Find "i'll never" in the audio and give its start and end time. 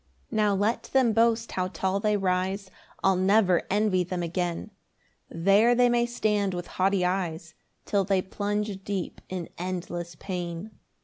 3.03-3.67